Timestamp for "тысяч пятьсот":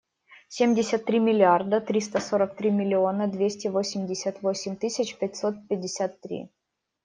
4.75-5.53